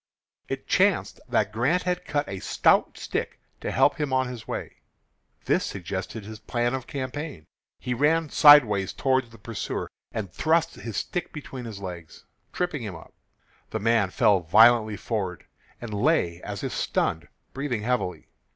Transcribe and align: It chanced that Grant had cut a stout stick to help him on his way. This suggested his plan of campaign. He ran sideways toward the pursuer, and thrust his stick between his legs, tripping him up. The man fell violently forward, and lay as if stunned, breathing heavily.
It 0.47 0.65
chanced 0.67 1.19
that 1.29 1.51
Grant 1.53 1.83
had 1.83 2.05
cut 2.05 2.27
a 2.27 2.39
stout 2.39 2.97
stick 2.97 3.39
to 3.59 3.69
help 3.69 3.97
him 3.99 4.11
on 4.11 4.27
his 4.29 4.47
way. 4.47 4.77
This 5.45 5.63
suggested 5.63 6.25
his 6.25 6.39
plan 6.39 6.73
of 6.73 6.87
campaign. 6.87 7.45
He 7.79 7.93
ran 7.93 8.29
sideways 8.31 8.93
toward 8.93 9.29
the 9.29 9.37
pursuer, 9.37 9.91
and 10.11 10.33
thrust 10.33 10.73
his 10.73 10.97
stick 10.97 11.31
between 11.31 11.65
his 11.65 11.81
legs, 11.81 12.25
tripping 12.51 12.81
him 12.81 12.95
up. 12.95 13.13
The 13.69 13.79
man 13.79 14.09
fell 14.09 14.39
violently 14.39 14.97
forward, 14.97 15.45
and 15.79 15.93
lay 15.93 16.41
as 16.41 16.63
if 16.63 16.73
stunned, 16.73 17.27
breathing 17.53 17.83
heavily. 17.83 18.27